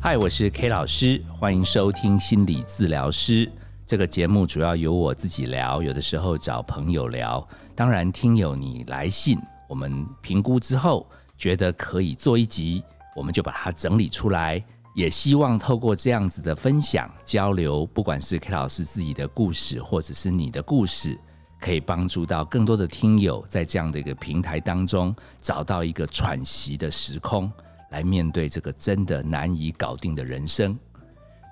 [0.00, 3.50] 嗨，我是 K 老师，欢迎收听心理治疗师
[3.84, 4.46] 这个节目。
[4.46, 7.46] 主要由我自己聊，有的时候找朋友聊。
[7.74, 9.38] 当然，听友你来信，
[9.68, 11.06] 我们评估之后
[11.36, 12.82] 觉得可以做一集，
[13.14, 14.64] 我们就把它整理出来。
[14.94, 21.18] 也希望透过这样子的分享交流，不管是 K 老师自己的故事，或者是你的故事，
[21.60, 27.50] 可以帮助到更多的听友，在这样的一个平台当中找到一个喘息的时空。
[27.90, 30.78] 来面对这个真的难以搞定的人生。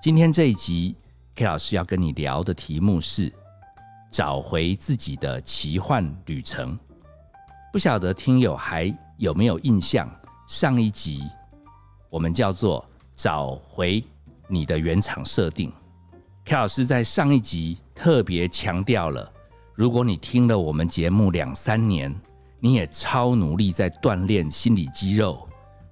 [0.01, 0.95] 今天这一集
[1.35, 3.33] ，K 老师要跟你聊的题目是
[4.11, 6.77] 找回自己的奇幻旅程。
[7.73, 10.09] 不晓得听友还有没有印象？
[10.47, 11.23] 上一集
[12.09, 12.83] 我们叫做
[13.15, 14.03] 找回
[14.47, 15.71] 你的原厂设定。
[16.45, 19.31] K 老师在上一集特别强调了，
[19.75, 22.15] 如果你听了我们节目两三年，
[22.59, 25.46] 你也超努力在锻炼心理肌肉。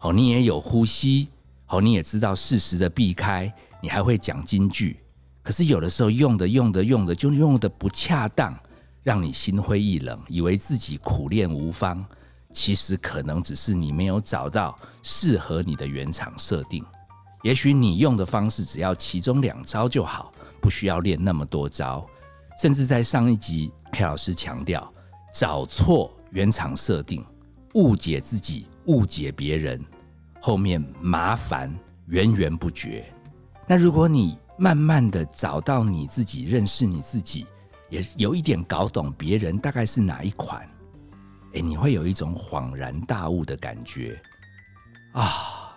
[0.06, 1.30] 哦，你也有呼吸，
[1.68, 3.52] 哦，你也知道适时的避开，
[3.82, 5.00] 你还会讲京剧，
[5.42, 8.56] 可是有的时候用的用的用的就用的不恰当，
[9.02, 12.06] 让你心灰意冷，以为自己苦练无方，
[12.54, 16.86] 其实可能只是你没有找到适合你的原厂设定。
[17.42, 22.06] 也许你用的方式只要其中两招就好，不需要练那么多招。
[22.62, 24.88] 甚至在上一集，K 老师强调，
[25.34, 27.26] 找错原厂设定，
[27.74, 29.84] 误解自己，误解别人。
[30.46, 33.04] 后面麻烦源源不绝。
[33.66, 37.48] 那如果你慢慢的找到你自己，认识你自己，
[37.90, 40.62] 也有一点搞懂别人大概是哪一款，
[41.56, 44.22] 哎，你会有一种恍然大悟的感觉
[45.14, 45.74] 啊！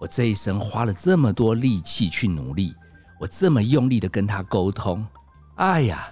[0.00, 2.74] 我这一生花了这么多力气去努力，
[3.20, 5.06] 我这么用力的跟他沟通，
[5.54, 6.08] 哎呀，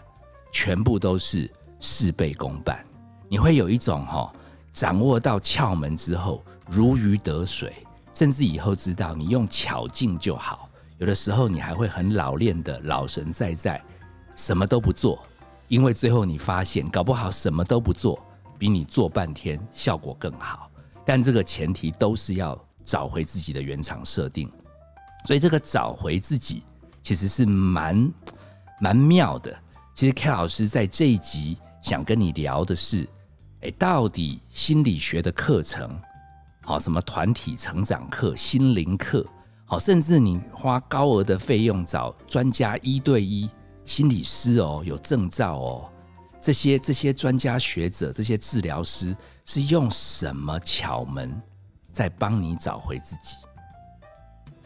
[0.52, 2.78] 全部都是事倍功半。
[3.28, 4.32] 你会有一种哈，
[4.72, 7.72] 掌握到窍门之后如鱼得水。
[8.19, 13.80] 甚至以后知道你用巧劲就好，有的时候你还会很老练的老神在在，
[14.34, 15.25] 什么都不做，
[15.69, 18.20] 因为最后你发现搞不好什么都不做，
[18.59, 20.69] 比你做半天效果更好。
[21.06, 24.50] 但这个前提都是要找回自己的原厂设定，
[25.25, 26.65] 所以这个找回自己
[27.00, 28.12] 其实是蛮
[28.81, 29.56] 蛮妙的。
[29.94, 33.09] 其实 K 老师在这一集想跟你聊的是，
[33.60, 35.97] 哎，到底心理学的课程。
[36.68, 39.26] 好，什么团体成长课、心灵课，
[39.64, 43.48] 好，甚至你花高额的费用找专家一对一
[43.86, 45.90] 心理师哦，有证照哦，
[46.38, 51.40] 这些这些专家学者、这些治疗师是用什么巧门
[51.90, 53.36] 在帮你找回自己？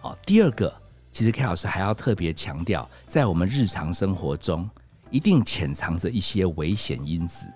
[0.00, 0.74] 好，第二个，
[1.12, 4.68] 其实 K 老师还要特别强调，在我们日常生活中，
[5.08, 7.46] 一定潜藏着一些危险因子，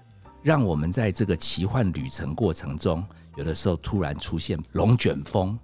[0.41, 3.05] 让我们在这个奇幻旅程过程中。
[3.37, 5.59] 有的时候突然出现龙卷风，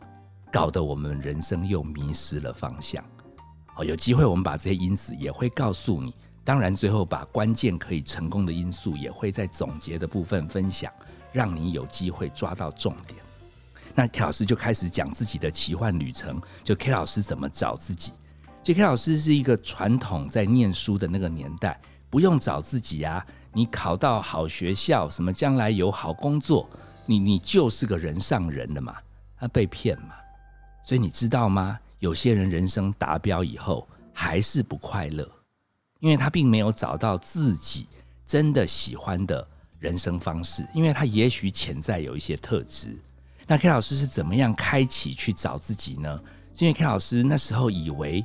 [0.52, 3.02] 搞得我们人生又迷失了方向。
[3.74, 6.14] 好，有机会我们把这些因子也会告诉你。
[6.44, 10.92] 当然，最后把关键可以成功的因素也会在总结的部分分享，
[11.32, 13.18] 让你有机会抓到重点。
[13.94, 18.12] 那 K 老师就开始讲自己的奇幻旅程，就 K 老师怎么找自己。
[18.62, 21.80] 就 K 老师是一个传统在念书的那个年代，
[22.10, 26.68] 不用找自己啊，你考到好学校，什么将来有好工作。
[27.06, 28.96] 你你就是个人上人了嘛？
[29.36, 30.14] 他被骗嘛？
[30.84, 31.78] 所以你知道吗？
[31.98, 35.28] 有些人人生达标以后还是不快乐，
[36.00, 37.86] 因为他并没有找到自己
[38.26, 39.46] 真的喜欢的
[39.78, 42.96] 人生方式，因为他也许潜在有一些特质。
[43.46, 46.20] 那 K 老师是怎么样开启去找自己呢？
[46.54, 48.24] 是因为 K 老师那时候以为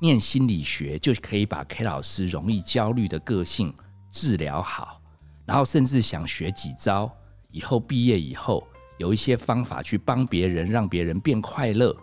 [0.00, 3.74] 念心理学就可以把 K 老师容易焦虑的个性
[4.12, 5.00] 治疗好，
[5.44, 7.12] 然后甚至想学几招。
[7.50, 8.66] 以后毕业以后，
[8.98, 11.96] 有一些方法去帮别人，让别人变快乐。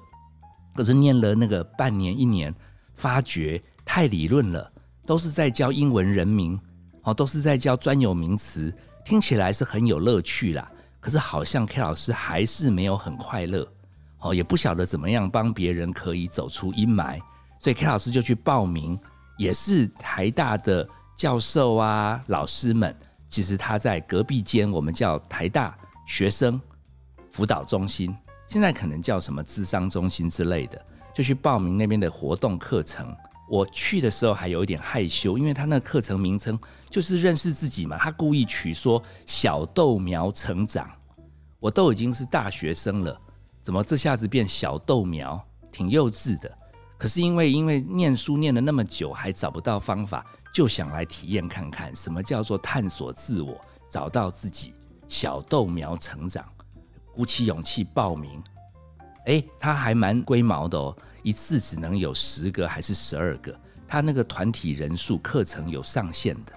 [0.75, 2.53] 可是念了那个半年一年，
[2.95, 4.71] 发觉太理论了，
[5.05, 6.59] 都是在教英文人名，
[7.03, 8.73] 哦，都是在教专有名词，
[9.05, 10.69] 听起来是很有乐趣啦。
[10.99, 13.67] 可是好像 K 老师还是没有很快乐，
[14.19, 17.21] 哦，也不晓得怎么样帮别人可以走出阴霾，
[17.59, 18.99] 所以 K 老师就去报名，
[19.37, 22.93] 也是台大的教授啊，老师们。
[23.27, 25.77] 其实他在隔壁间，我们叫台大
[26.07, 26.59] 学生
[27.31, 28.15] 辅导中心，
[28.47, 30.79] 现在可能叫什么智商中心之类的，
[31.13, 33.15] 就去报名那边的活动课程。
[33.49, 36.57] 我去的时候还有一点害羞，因为他那课程名称
[36.89, 40.89] 就是认识自己嘛，他故意取说小豆苗成长。
[41.59, 43.19] 我都已经是大学生了，
[43.61, 45.39] 怎么这下子变小豆苗？
[45.71, 46.51] 挺幼稚的。
[46.97, 50.25] 可是因为因为念书念了那么久，还找不到方法。
[50.55, 53.59] 就想来体验看看什么叫做探索自我，
[53.89, 54.73] 找到自己
[55.05, 56.45] 小豆苗成长，
[57.13, 58.41] 鼓起勇气报名。
[59.25, 63.53] 哎，他还蛮龟毛的哦，一次只能有十个还是十二个？
[63.85, 66.53] 他那个团体人数课程有上限的。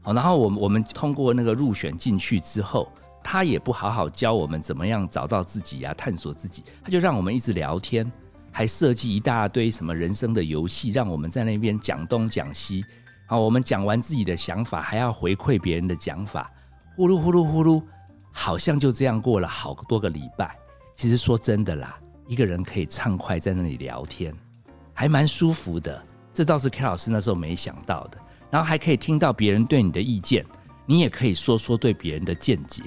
[0.00, 2.90] 好，然后我们我们通过那个入选进去之后，
[3.22, 8.10] 他也不好好教我们怎么样找到自己啊，探索自己，他就让我们一直聊天，
[8.50, 12.82] 还设计一大堆什么人生的游戏，让我们在那边讲东讲西。
[13.30, 16.50] 好，我们讲完自己的想法，还要回馈别人的讲法，
[16.96, 17.84] 呼噜呼噜呼噜，
[18.32, 20.56] 好像就这样过了好多个礼拜。
[20.96, 24.34] 其实说真的啦，一个人可以畅快在那里聊天，
[24.94, 26.02] 还蛮舒服的。
[26.32, 28.18] 这倒是 K 老师那时候没想到的。
[28.50, 30.42] 然后还可以听到别人对你的意见，
[30.86, 32.82] 你也可以说说对别人的见解，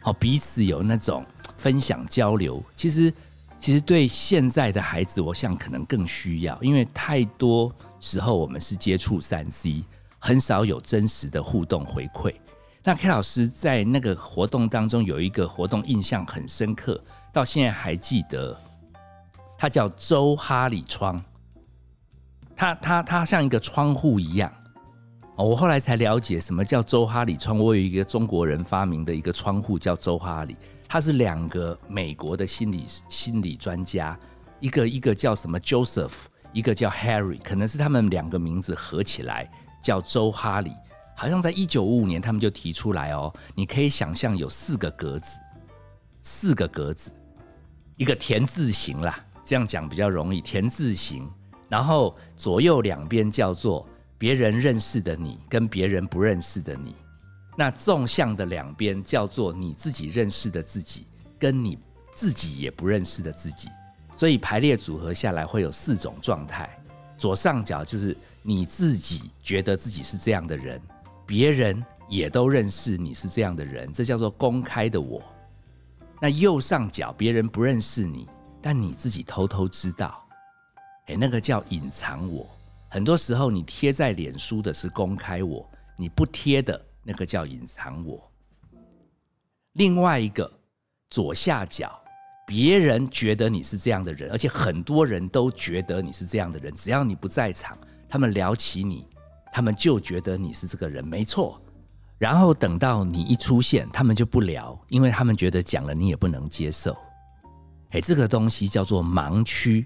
[0.00, 1.26] 好，彼此有那种
[1.56, 2.62] 分享交流。
[2.76, 3.12] 其实，
[3.62, 9.84] 其实对现在的孩子，我想可能更需要，因为太多时候我们是接触三 C，
[10.18, 12.34] 很少有真实的互动回馈。
[12.82, 17.00] 那 K 老师在那个活动当中有一个活动印象很深刻，
[17.32, 18.60] 到现在还记得，
[19.56, 21.22] 它叫周哈里窗，
[22.56, 24.52] 它它它像一个窗户一样。
[25.36, 27.56] 哦，我后来才了解什么叫周哈里窗。
[27.56, 30.56] 我有一个中国人发明的一个窗户叫周哈里，
[30.92, 34.14] 他是两个美国的心理心理专家，
[34.60, 39.50] 一个一个叫什么 Joseph，一个叫 Harry，可能是他们两个名字合起来
[39.82, 40.70] 叫周哈里。
[41.16, 45.38] 好像在一九五五年他们就提出来哦，你可以想象有四个格子，
[46.20, 47.10] 四个格子，
[47.96, 51.26] 一个田字形啦，这样讲比较容易，田字形，
[51.70, 53.88] 然后左右两边叫做。
[54.18, 56.94] 别人认识的你跟别人不认识的你，
[57.56, 61.06] 那纵向的两边叫做你自己认识的自己，
[61.38, 61.78] 跟你
[62.14, 63.68] 自己也不认识的自己。
[64.14, 66.68] 所以排列组合下来会有四种状态。
[67.18, 70.80] 左上角就是你自己觉得自己是这样的人，
[71.26, 75.22] 别人也都认识你是这样的人，这叫做公开的我。
[76.20, 78.28] 那右上角别人不认识你，
[78.60, 80.24] 但你自己偷偷知道，
[81.06, 82.46] 诶，那个叫隐藏我。
[82.88, 88.30] 很多时候，你贴在脸书的是公开我，你不贴的那个叫隐藏我。
[89.74, 90.50] 另外一个
[91.10, 91.98] 左下角，
[92.46, 96.74] 别人觉得你是这样的人，而且很多人都觉得你是这样的人。
[96.74, 97.78] 只要你不在场，
[98.08, 99.06] 他们聊起你，
[99.52, 101.60] 他们就觉得你是这个人，没错。
[102.18, 106.96] 然后等到你一出现，他们就不聊，因为他们觉得讲了你也不能接受。
[107.90, 109.84] 哎，这个东西叫做盲区。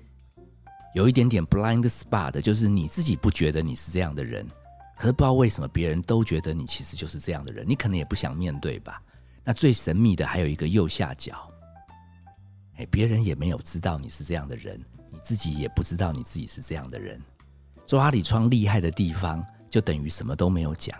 [0.94, 4.46] 有一点点 blind spot，就是你自己不觉得你是这样的人，
[4.96, 9.00] 可是不知道为什么别人都觉得你其实就是这样的人，你可能也不想面对吧。
[9.44, 11.48] 那最神秘的还有一个右下角，
[12.76, 17.20] 哎，别人也没有知道你是这样的人，你自己也不知道你自己是这样的人。
[17.84, 20.98] 周哈里窗厉害的地方，就等于什么都没有讲，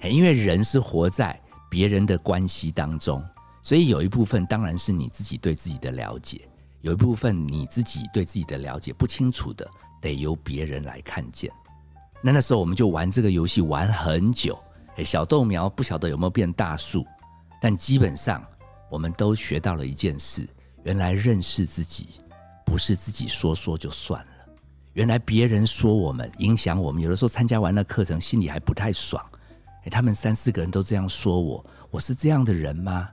[0.00, 1.40] 哎因为人是活在
[1.70, 3.24] 别人的关系当中，
[3.62, 6.46] 所以有一部分当然是你自己对自己的了解。
[6.80, 9.68] 有一部分你自己对自己的了解不清楚的，
[10.00, 11.50] 得由别人来看见。
[12.22, 14.58] 那那时候我们就玩这个游戏玩很久，
[14.96, 17.06] 哎，小豆苗不晓得有没有变大树，
[17.60, 18.44] 但基本上
[18.90, 20.48] 我们都学到了一件事：
[20.82, 22.20] 原来认识自己
[22.66, 24.32] 不是自己说说就算了，
[24.94, 29.24] 原来别人说我们影响我们，有的时候参加完那课程心里还不太爽，
[29.84, 33.08] 哎，他们三四个人都这样说我，我是这样的人吗？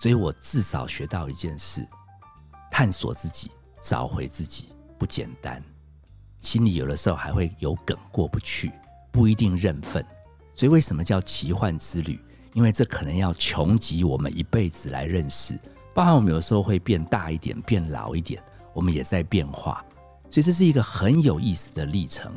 [0.00, 1.86] 所以我至少学到一件事。
[2.70, 3.50] 探索自己，
[3.80, 5.60] 找回自己不简单，
[6.40, 8.72] 心里有的时候还会有梗过不去，
[9.10, 10.04] 不一定认份。
[10.54, 12.18] 所以为什么叫奇幻之旅？
[12.54, 15.56] 因为这可能要穷极我们一辈子来认识，
[15.94, 18.42] 包含我们有时候会变大一点，变老一点，
[18.72, 19.84] 我们也在变化。
[20.30, 22.32] 所以这是一个很有意思的历程。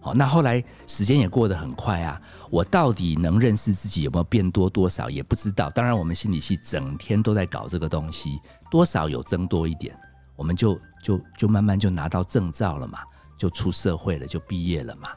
[0.00, 5.68] 好，那后来时间也过得很快啊，我到底能认识自己有没有变多多少也不知道。
[5.70, 8.40] 当然，我们心理系整天都在搞这个东西。
[8.70, 9.94] 多少有增多一点，
[10.36, 12.98] 我们就就就慢慢就拿到证照了嘛，
[13.36, 15.08] 就出社会了，就毕业了嘛。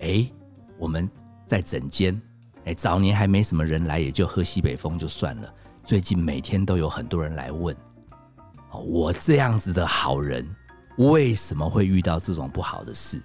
[0.00, 0.30] 哎，
[0.78, 1.08] 我们
[1.46, 2.20] 在整间，
[2.64, 5.54] 哎，早年还没什么人来，也就喝西北风就算了。
[5.84, 7.76] 最近每天都有很多人来问，
[8.70, 10.48] 哦我这样子的好人，
[10.96, 13.20] 为什么会遇到这种不好的事？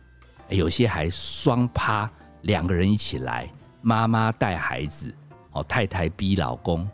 [0.50, 2.10] 有些还双趴，
[2.44, 3.52] 两个人一起来，
[3.82, 5.14] 妈妈带孩子，
[5.52, 6.88] 哦，太太逼老公。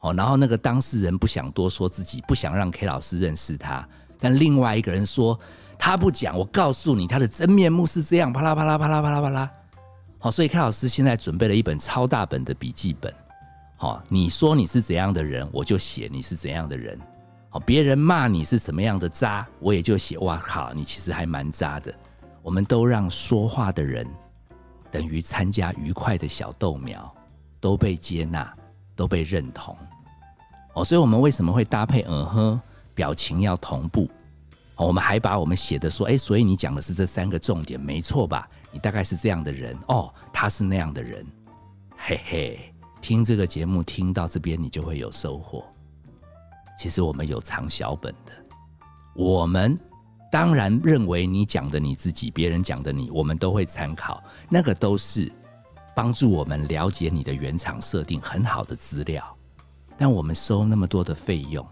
[0.00, 5.38] 哦，然后那个当事人不想多说自己，不想让 K 老师认识他，但另外一个人说
[5.78, 9.50] 他不讲，我告诉你他的真面目是这样，啪啦啪啦啪啦啪啦啪啦。
[10.18, 13.12] 好，所以 K 老师现在准备了一本超大本的笔记本。
[13.76, 16.98] 好，你说你是怎样的人，我就写你是怎样的人。
[17.50, 20.16] 好，别人骂你是什么样的渣，我也就写。
[20.18, 21.94] 哇靠，你其实还蛮渣的。
[22.42, 24.06] 我们都让说话的人
[24.90, 27.14] 等于参加愉快的小豆苗，
[27.60, 28.52] 都被接纳，
[28.94, 29.76] 都被认同。
[30.74, 32.60] 哦，所以我们为什么会搭配嗯哼，
[32.96, 34.10] 表情要同步？
[34.74, 38.48] 我们还把我们写的说，哎，所以你讲的是这三个重点，没错吧？
[38.72, 41.24] 你大概是这样的人哦，他是那样的人，
[41.96, 42.72] 嘿嘿。
[43.00, 45.64] 听这个节目听到这边，你就会有收获。
[46.76, 48.32] 其实我们有藏小本的，
[49.14, 49.78] 我们
[50.32, 55.30] 当然认为你讲的你自己，别人讲的你，我们都会参考，那个都是
[55.94, 59.24] 帮助我们了解你的原厂设定很好的资料。
[59.96, 61.66] 但我们收那么多的费用，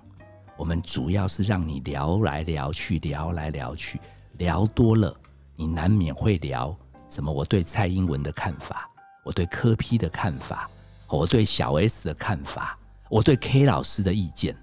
[0.57, 4.01] 我们主要是让你聊来聊去，聊来聊去，
[4.39, 5.15] 聊多了，
[5.57, 6.77] 你难免会聊
[7.09, 7.33] 什么？
[7.33, 8.89] 我对蔡英文的看法，
[9.25, 10.71] 我对柯批的看法。
[11.09, 12.77] 我对小 S 的看法，
[13.09, 14.57] 我对 K 老师的意见。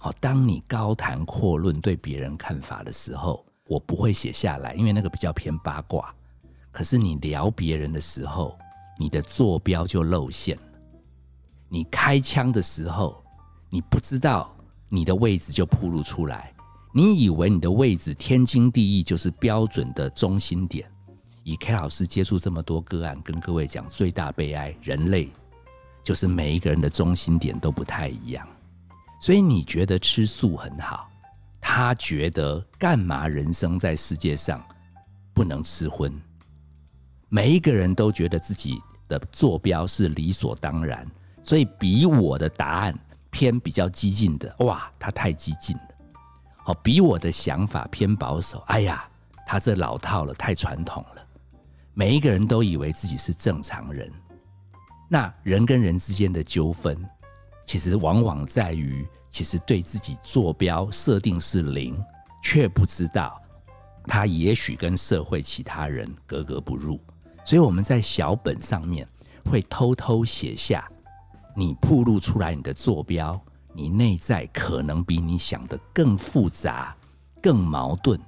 [0.00, 6.12] 好，当你高谈阔论对别人看法的时候，我不会写下来，因为那个比较偏八卦。
[6.72, 8.58] 可是你聊别人的时候，
[8.98, 10.62] 你的坐标就露馅了。
[11.68, 13.22] 你开枪的时候，
[13.70, 14.53] 你不知道
[14.94, 16.52] 你的位置就铺露出来。
[16.92, 20.88] 你以为你的位置天经地义，就是标准的中心点。
[21.42, 25.28] 以 K 老师接触这么多个案，跟各位讲，最大悲哀，人类。
[26.04, 28.46] 就是每一个人的中心点都不太一样，
[29.22, 31.08] 所以你觉得吃素很好，
[31.58, 34.62] 他觉得干嘛人生在世界上
[35.32, 36.12] 不能吃荤？
[37.30, 41.10] 每一个人都觉得自己的坐标是理所当然，
[41.42, 42.98] 所以比我的答案
[43.34, 45.82] 偏比较激进的，哇，他太激进了；
[46.58, 49.04] 好，比我的想法偏保守，哎呀，
[49.44, 51.26] 他这老套了，太传统了。
[51.94, 54.08] 每一个人都以为自己是正常人。
[55.08, 56.96] 那人跟人之间的纠纷，
[57.66, 62.00] 其实往往在于，其实对自己坐标设定是零，
[62.40, 63.42] 却不知道
[64.04, 67.00] 他也许跟社会其他人格格不入。
[67.44, 69.08] 所以我们在小本上面
[69.50, 70.88] 会偷偷写下，
[71.56, 73.40] 你铺露出来你的坐标，
[73.72, 76.94] 你内在可能比你想的更复杂、
[77.40, 78.20] 更矛盾、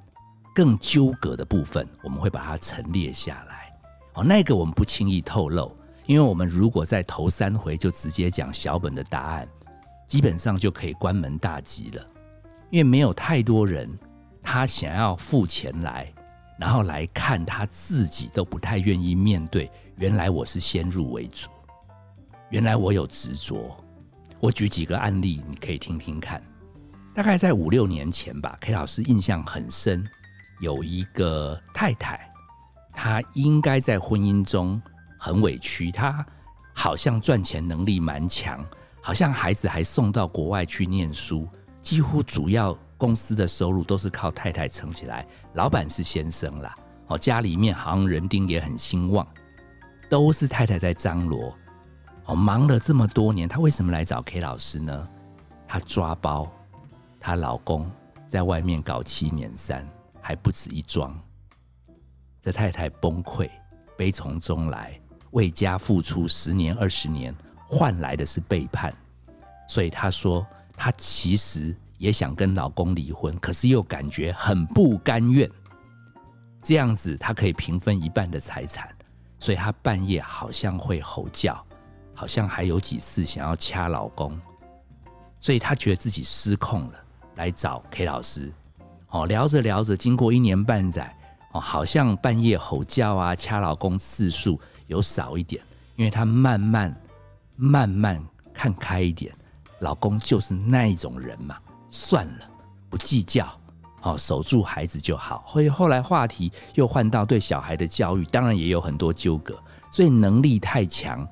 [0.54, 3.73] 更纠葛的部分，我们会把它陈列下来。
[4.14, 5.76] 哦，那个我们不轻易透露。
[6.06, 9.49] 因为我们如果在头三回就直接讲小本的答案，
[10.06, 12.06] 基本上就可以关门大吉了。
[12.71, 13.90] 因为没有太多人，
[14.40, 16.12] 他想要付钱来，
[16.61, 19.68] 然后来看他自己都不太愿意面对。
[19.97, 21.50] 原来我是先入为主，
[22.50, 23.76] 原来我有执着。
[24.41, 26.43] 我举几个案例，你可以听听看。
[27.15, 30.07] 大概在五六年前吧，K 老师印象很深，
[30.61, 32.31] 有一个太太，
[32.93, 34.81] 她应该在婚姻中。
[35.19, 36.25] 很委屈，她
[36.75, 38.62] 好像赚钱能力蛮强，
[39.03, 41.49] 好像孩子还送到国外去念书，
[41.81, 45.26] 几乎主要公司的收入都是靠太太撑起来。
[45.55, 46.76] 老板是先生啦，
[47.07, 49.26] 哦，家里面好像人丁也很兴旺，
[50.11, 51.53] 都是太太在张罗。
[52.26, 55.09] 哦，忙了这么多年，她为什么来找 K 老师呢？
[55.66, 56.50] 她抓包，
[57.21, 57.90] 她老公
[58.26, 59.88] 在外面搞七年三，
[60.21, 61.16] 还不止一桩，
[62.40, 63.49] 这太太崩溃，
[63.97, 65.00] 悲从中来。
[65.33, 67.35] 为家付出十年二十年，
[67.66, 68.95] 换来的是背叛，
[69.68, 75.50] 所以她说她其实也想跟老公离婚，可是又感觉很不甘愿。
[76.62, 78.88] 这样子她可以平分一半的财产，
[79.38, 81.65] 所以她半夜好像会吼叫，
[82.16, 84.37] 好像还有几次想要掐老公，
[85.38, 86.94] 所以她觉得自己失控了，
[87.35, 88.50] 来找 K 老师。
[89.11, 91.14] 哦，聊着聊着，经过一年半载，
[91.52, 94.58] 哦，好像半夜吼叫啊，掐老公次数。
[94.88, 95.61] 有少一点，
[95.96, 96.94] 因为她慢慢、
[97.56, 99.35] 慢慢看开一点，
[99.80, 101.58] 老公就是那一种人嘛，
[101.88, 102.49] 算了，
[102.88, 103.49] 不计较，
[104.02, 105.44] 哦守住孩子就好。
[105.49, 109.61] 所以后来话题又换到对小孩的教育，当然也有很多纠葛。
[109.90, 111.26] 所以能力太强，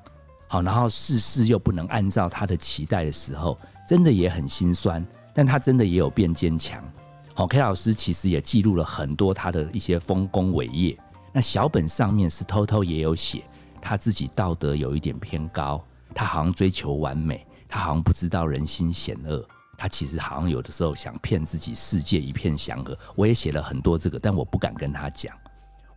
[0.55, 5.05] 好，然后事事又不能按照他的期待的时候，真的也很心酸。
[5.33, 6.81] 但他真的也有变坚强。
[7.33, 10.97] 好，K 老师其实也记录了很多他的一些丰功伟业。
[11.33, 13.43] 那小本上面是偷偷也有写，
[13.81, 19.45] 他自己道德有一点偏高，他好像追求完美，他好像不知道人心险恶，
[19.77, 22.97] 他其实好像有的时候想骗自己世界一片祥和。
[23.13, 25.35] 我也写了很多这个，但我不敢跟他讲，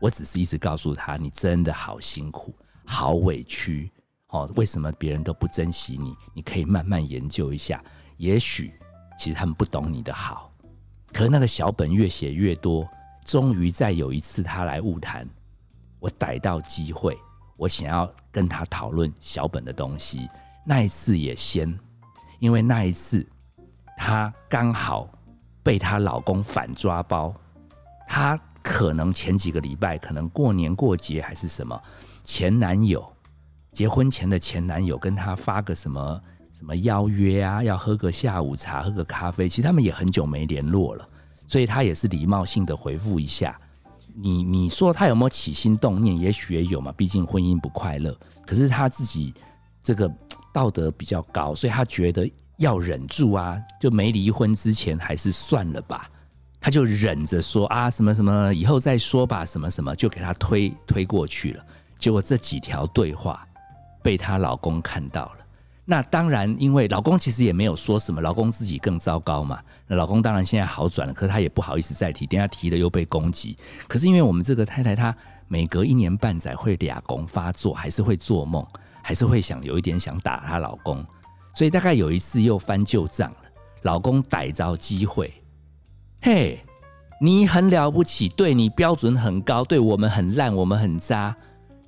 [0.00, 2.52] 我只是一直告诉他，你真的好辛苦，
[2.84, 3.88] 好委屈
[4.28, 4.50] 哦。
[4.56, 6.16] 为什么别人都不珍惜你？
[6.34, 7.82] 你可以慢慢研究一下，
[8.16, 8.72] 也许
[9.18, 10.52] 其实他们不懂你的好。
[11.12, 12.88] 可那个小本越写越多。
[13.24, 15.28] 终于在有一次，他来物谈，
[16.00, 17.14] 我逮到机会，
[17.58, 20.26] 我想要跟他讨论小本的东西。
[20.64, 21.78] 那一次也先，
[22.38, 23.26] 因为那一次
[23.98, 25.06] 她刚好
[25.62, 27.34] 被她老公反抓包，
[28.06, 31.78] 她可能前几个礼拜，可能过年过节还是什么，
[32.22, 33.06] 前男友
[33.78, 36.20] 结婚前的前男友跟她发个什么
[36.52, 39.48] 什么邀约啊，要喝个下午茶，喝个咖啡。
[39.48, 41.08] 其实他们也很久没联络了，
[41.46, 43.56] 所以他也是礼貌性的回复一下。
[44.16, 46.18] 你你说他有没有起心动念？
[46.18, 48.12] 也许也有嘛，毕竟婚姻不快乐。
[48.44, 49.32] 可是他自己
[49.80, 50.12] 这个
[50.52, 56.10] 道德比较高，所以他觉得要忍住啊，就没离婚之前还是算了吧。
[56.60, 61.64] 他就忍着说啊，什么什么以后再说吧，什么什么就给他推推过去了。
[61.96, 63.46] 结果这几条对话
[64.08, 65.38] 被她老公看到了。
[65.84, 69.60] 那当然，因为老公其实也没有说什么，老公自己更糟糕嘛。
[69.86, 73.54] 那老公当然现在好转了，可是他也不好意思再提，等下提了又被攻击。
[73.86, 75.14] 可是因为我们这个太太，她
[75.46, 78.66] 每隔一年半载会俩公发作，还是会做梦，
[79.02, 81.04] 还是会想有一点想打她老公，
[81.52, 83.36] 所以大概有一次又翻旧账了。
[83.82, 85.30] 老公逮着机会，
[86.22, 86.64] 嘿，
[87.20, 91.36] 你很了不起，对你标准很高，对我们很烂，我们很渣。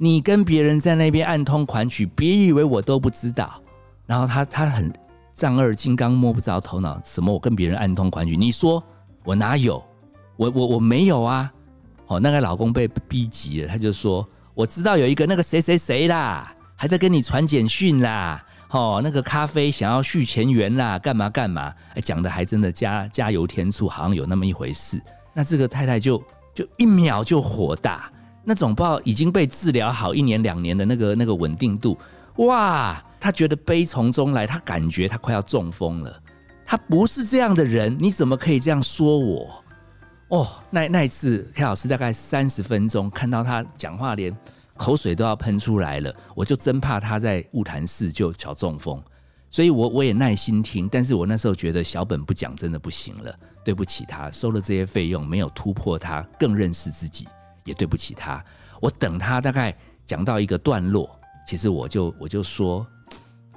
[0.02, 3.60] 你跟别人在那边暗通款曲，别以为我都不知道。
[4.06, 4.90] 然后他他很
[5.34, 8.34] 丈二金刚摸不着头脑，什么我跟别人暗通款曲？
[8.34, 8.82] 你说
[9.24, 9.84] 我哪有？
[10.38, 11.52] 我我我没有啊！
[12.06, 21.70] 哦，那个老公被逼急了，他就说我知道有一个那个谁谁谁啦，还在跟你传简讯啦，哦，那个咖啡想要续前缘啦，干嘛干嘛？
[21.94, 24.98] 哎，讲的还真的加加油添醋，好像有那么一回事。
[25.34, 28.10] 那这个太太就就一秒就火大，
[28.44, 31.98] 那种不知道已经被治疗好一年两年的那个那个稳定度，
[32.36, 33.02] 哇！
[33.20, 36.22] 他觉得悲从中来，他感觉他快要中风了。
[36.64, 39.62] 他不是这样的人，你怎么可以这样说我？
[40.28, 44.34] 哦，那那一次，K 老师大概三十分钟，看到他讲话连
[44.74, 49.02] 口水都要喷出来了，我就真怕他在物谈室就脚中风，
[49.50, 50.88] 所以我我也耐心听。
[50.88, 57.28] 但是我那时候觉得小本不讲真的不行了，对不起他，收了这些费用没有突破他更认识自己，
[57.64, 58.44] 也对不起他。
[58.80, 61.10] 我等他大概讲到一个段落，
[61.46, 62.86] 其实我就我就说。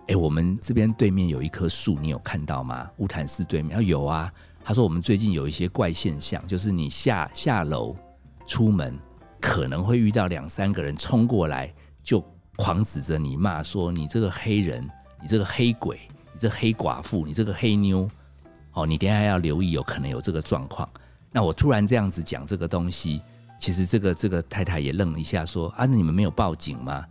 [0.07, 2.91] 哎，我们这边对面有一棵树，你有看到吗？
[2.97, 4.29] 乌坦寺对面啊，有啊。
[4.61, 7.95] 他说我们最近有一些怪现象，就是你下下楼
[8.45, 8.99] 出门，
[9.39, 11.73] 可能会遇到两三个人冲过来，
[12.03, 12.21] 就
[12.57, 14.85] 狂指着你骂，说你这个黑人，
[15.21, 15.97] 你这个黑鬼，
[16.33, 18.09] 你这黑寡妇，你这个黑妞。
[18.73, 20.87] 哦，你等下要留意，有可能有这个状况。
[21.31, 23.21] 那我突然这样子讲这个东西，
[23.63, 27.05] 其实这个这个太太也愣了一下，说啊，那你们没有报警吗？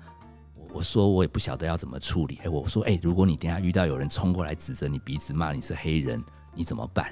[0.71, 2.39] 我说我也不晓得要怎么处理。
[2.45, 6.23] 哎，我说哎，如果你等下遇到有人冲过来指着你鼻子骂你是黑人，
[6.55, 7.07] 你怎么办？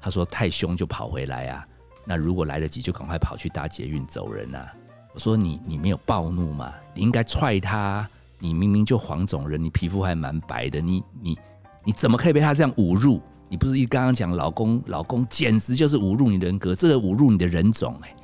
[0.00, 1.66] 他说太凶就跑回来啊。
[2.06, 4.72] 那如果来得及就赶快跑去搭捷运走人啊。
[5.12, 6.72] 我说你你没有暴怒吗？
[6.94, 8.08] 你应该踹他。
[8.38, 11.38] 你明明就黄种人，你皮肤还蛮白的，你你
[11.84, 13.20] 你怎么可以被他这样侮辱？
[13.50, 18.16] 你不是一刚刚讲老公老公简直就是侮辱你人格，这个侮辱你的人种哎。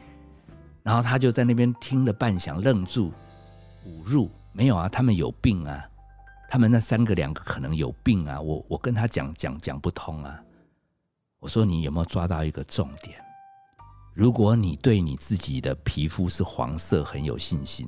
[0.89, 3.13] 然后他就在那边听了半晌，愣住，
[3.85, 4.31] 侮辱。
[4.53, 5.87] 没有啊，他们有病啊，
[6.49, 10.43] 他们那三个两个可能有病啊，我我跟他讲讲讲不通啊。
[11.41, 13.23] 我说你有没有抓到一个重点？
[14.15, 17.87] 如果你对你自己的皮肤是黄色很有信心，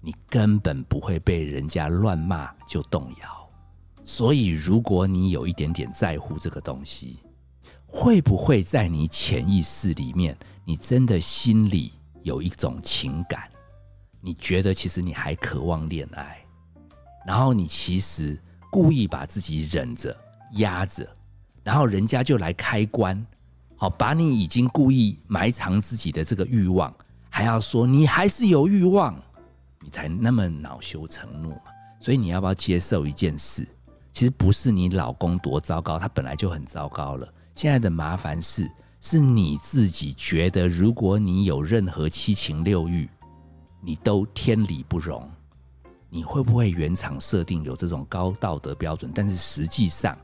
[0.00, 3.50] 你根本不会被人家乱骂就动摇。
[4.04, 7.18] 所以如果你有一点点在乎这个东西，
[7.86, 13.50] 会不会在你潜意识里面，你真的心里有一种情感？
[14.20, 16.44] 你觉得其实你还渴望恋爱，
[17.26, 18.38] 然后你其实
[18.70, 20.14] 故意把自己忍着、
[20.56, 21.08] 压着，
[21.62, 23.26] 然后人家就来开关，
[23.76, 26.94] 好把你已经故意埋藏自己的这个欲望，
[27.30, 29.14] 还要说你还是有欲望，
[29.80, 31.62] 你才那么恼羞成怒嘛。
[31.98, 33.66] 所以你要不要接受一件事？
[34.12, 37.32] 其实不是你老公多糟糕，他本来就很糟糕了。
[37.54, 43.08] 现在的麻烦是，是你自己觉得，如果你有任何七情六欲。
[43.82, 45.26] 你都天理不容，
[46.10, 49.10] 你会不会原厂设定有这种高道德标准？
[49.14, 50.14] 但是实际上，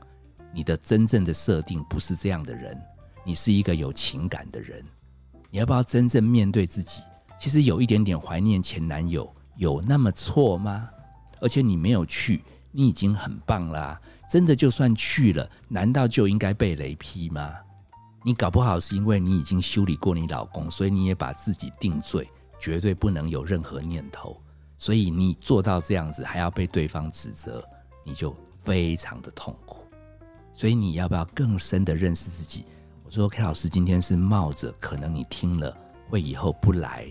[0.53, 2.79] 你的真正的设定不是这样的人，
[3.25, 4.85] 你是一个有情感的人。
[5.49, 7.01] 你要不要真正面对自己？
[7.39, 10.87] 其实有一点点怀念前男友，有那么错吗？
[11.41, 13.99] 而且你没有去，你已经很棒啦。
[14.29, 17.55] 真的就算去了，难道就应该被雷劈吗？
[18.23, 22.29] 你搞不好是因为你已经修理过你老公，所以你也把自己定罪。
[22.59, 24.35] 绝对不能有任何念头，
[24.79, 27.63] 所以你做到这样子还要被对方指责，
[28.03, 29.85] 你就非常的痛苦。
[30.55, 32.65] 所以你要不要更深的认识自己？
[33.03, 35.77] 我说 K 老师今天是冒着可能你听了
[36.09, 37.05] 会以后不来，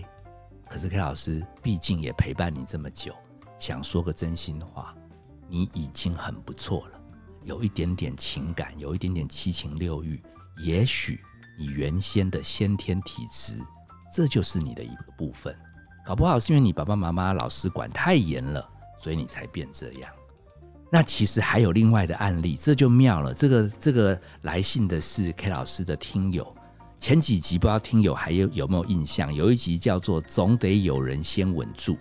[0.69, 3.13] 可是 K 老师毕竟也陪伴你这么久，
[3.57, 4.93] 想说个真心话，
[5.47, 6.99] 你已经很不错了，
[7.45, 10.21] 有一点点情感，有一点点七情六欲，
[10.57, 11.19] 也许
[11.57, 13.57] 你原先的先天体质。
[14.13, 15.53] 这就是你的一个部分，
[16.05, 18.65] 搞不好是因为你爸爸妈妈、老师管太严了，
[19.01, 20.09] 所以你才变这样。
[20.89, 23.33] 那其实还有另外的案例，这就妙了。
[23.33, 26.55] 这个这个来信的是 K 老师的听友，
[26.97, 29.31] 前几集不知道听友还有有没有印象？
[29.35, 31.97] 有一集叫做“总得有人先稳住”，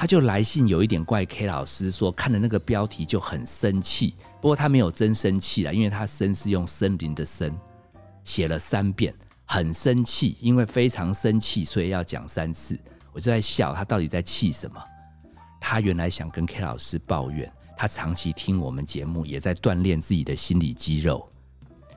[0.00, 4.14] 他就来信有一点怪 K 老师，说看了那个标题就很生气。
[4.40, 7.54] 不过他没有真生气了，因为他“生”是用森林的“森”，
[8.24, 12.80] 写了三遍，很生气，因为非常生气，所以要讲三次。
[13.12, 14.82] 我就在笑，他到底在气什么？
[15.60, 17.52] 他原来想跟 K 老师抱怨。
[17.76, 21.30] 他长期听我们节目，也在锻炼自己的心理肌肉。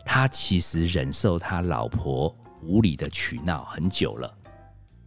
[0.05, 4.37] 他其实忍受他老婆无理的取闹很久了，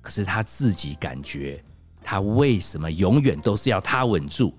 [0.00, 1.62] 可是他自己感觉，
[2.06, 4.54] 他为什么永远都是要他稳住？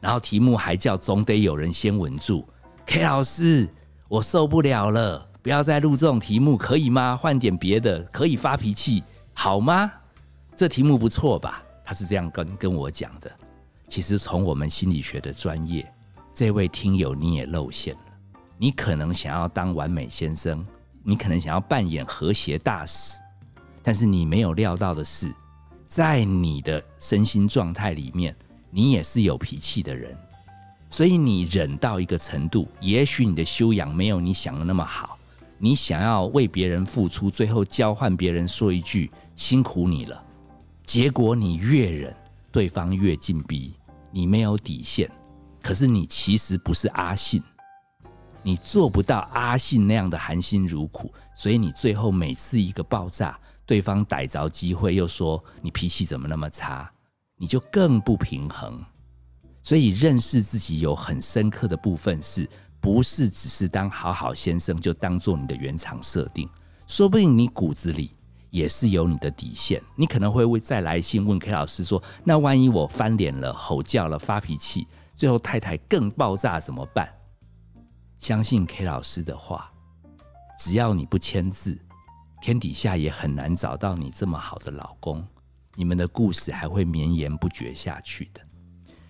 [0.00, 2.48] 然后题目还叫总得有人先稳住。
[2.86, 3.68] K 老师，
[4.08, 7.14] 我受不了了，不要再录这种题目，可以吗？
[7.14, 9.04] 换点别的，可以发脾气
[9.34, 9.92] 好吗？
[10.56, 11.62] 这题目不错吧？
[11.84, 13.30] 他是这样跟跟我讲的。
[13.86, 15.86] 其实从我们心理学的专业，
[16.32, 18.00] 这位听友你也露馅了。
[18.56, 20.66] 你可能想要当完美先生，
[21.02, 23.18] 你可能想要扮演和谐大使，
[23.82, 25.30] 但是你没有料到的是，
[25.94, 28.34] 在你的身心状态里面，
[28.70, 30.16] 你也是有脾气的人。
[30.88, 35.18] 所以你忍到一个程度，也许你的修养没有你想的那么好。
[35.58, 40.24] 你想要为别人付出，最后交换别人说一句辛苦你了，
[40.86, 42.16] 结果你越忍，
[42.50, 43.74] 对方越进逼。
[44.10, 45.10] 你没有底线，
[45.60, 47.42] 可是你其实不是阿信，
[48.42, 56.90] 你做不到阿信那样的含辛茹苦，所以你最后每次一个爆炸，对方逮着机会又说你脾气怎么那么差，
[57.36, 58.84] 你就更不平衡。
[59.62, 62.48] 所以认识自己有很深刻的部分，是
[62.80, 66.48] 不是只是当好好先生就当做你的原厂设定？
[66.86, 68.12] 说不定你骨子里。
[68.50, 77.10] 也是有你的底线，你可能会为再来信问 K 老师说：“那万一我翻脸了、吼叫了、发脾气，最后太太更爆炸怎么办？”
[78.20, 79.72] 相信 K 老师的话，
[80.58, 81.80] 只要你不签字，
[82.42, 85.24] 天底下也很难找到你这么好的老公，
[85.76, 88.40] 你们的故事还会绵延不绝下去的。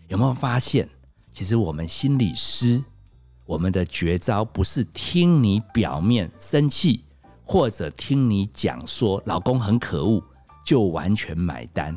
[0.06, 0.86] 有没有发现，
[1.32, 2.84] 其实我们心理师，
[3.46, 7.06] 我们的绝招不是听你表面生气。
[7.44, 10.22] 或者听你讲说老公很可恶，
[10.64, 11.94] 就完全买单。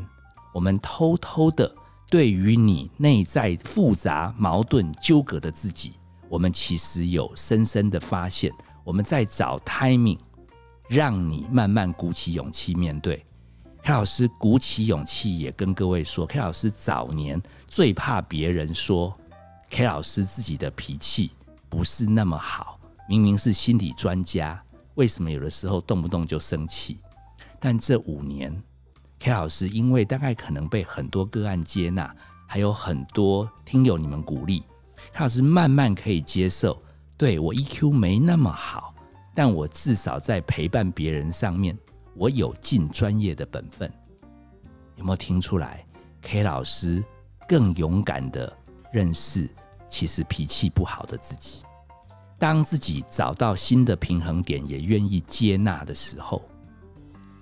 [0.53, 1.73] 我们偷偷的
[2.09, 5.93] 对于你内在复杂、矛盾、纠葛的自己，
[6.27, 8.51] 我们其实有深深的发现。
[8.83, 10.17] 我们在找 timing，
[10.87, 13.25] 让你慢慢鼓起勇气面对。
[13.83, 19.15] K 老师鼓起勇气也跟各位说，K 老师早年最怕别人说
[19.69, 21.31] K 老师自己的脾气
[21.69, 24.59] 不是那么好，明明是心理专家。
[24.95, 26.97] 为什么有的时候动不动就生气？
[27.59, 28.63] 但这五年
[29.19, 32.15] ，K 老师因为大概可能被很多个案接纳，
[32.47, 34.63] 还有很多听友你们鼓励
[35.13, 36.81] ，K 老师慢慢可以接受。
[37.17, 38.94] 对我 EQ 没那么好，
[39.35, 41.77] 但我至少在陪伴别人上面，
[42.15, 43.91] 我有尽专业的本分。
[44.95, 45.85] 有没有听出来
[46.21, 47.03] ？K 老师
[47.47, 48.51] 更勇敢的
[48.93, 49.49] 认识，
[49.89, 51.63] 其实脾气不好的自己。
[52.39, 56.41] 当自己找到新的平衡点，也愿意接纳的时候，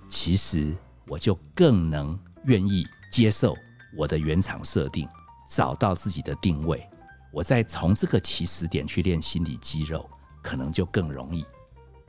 [0.09, 0.75] 其实
[1.07, 3.55] 我就更能愿意接受
[3.95, 5.07] 我的原厂设定，
[5.47, 6.83] 找到自己的定位。
[7.31, 10.07] 我再从这个起始点去练心理肌肉，
[10.41, 11.45] 可能就更容易。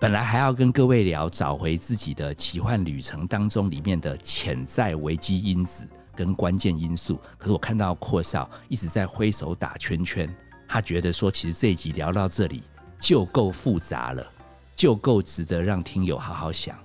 [0.04, 10.28] 本来还要跟各位聊找回自己的奇幻旅程当中里面的潜在危机因子跟关键因素，可是我看到阔少一直在挥手打圈圈，
[10.68, 12.62] 他觉得说，其实这一集聊到这里。
[13.00, 14.22] 就够复杂了，
[14.76, 16.78] 就够值得让听友好好想。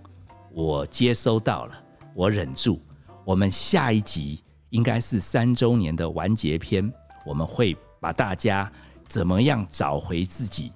[0.53, 1.75] 我接收到了，
[2.15, 2.81] 我忍住。
[3.25, 6.89] 我们下一集应该是三周年的完结篇，
[7.25, 8.71] 我们会把大家
[9.09, 10.71] 怎么样找回自己，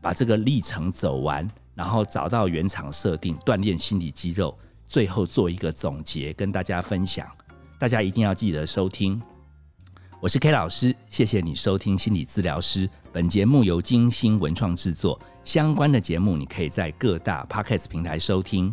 [0.00, 1.46] 把这个历程走完，
[1.82, 7.26] 然后找到原厂设定，锻炼心理肌肉，最后做一个总结跟大家分享。
[7.76, 9.20] 大家一定要记得收听。
[10.20, 12.88] 我是 K 老师，谢谢你收听心理治疗师。
[13.12, 18.72] 本节目由金星文创制作，相关的节目你可以在各大 Podcast 平台收听，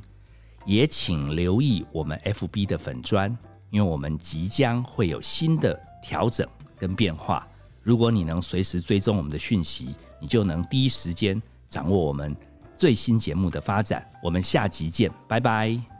[0.63, 3.35] 也请留意我们 FB 的粉砖，
[3.71, 7.47] 因为我们即将会有新的调整跟变化。
[7.81, 12.37] 如果你能随时追踪我们的讯息，你就能第一时间掌握我们
[12.79, 14.03] 最新节目的发展。
[14.23, 15.98] 我们下集见，拜拜。